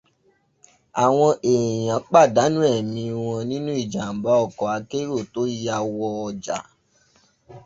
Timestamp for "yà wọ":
5.65-6.07